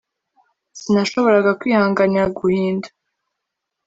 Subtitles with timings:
[0.79, 2.87] Sinashoboraga kwihanganira guhinda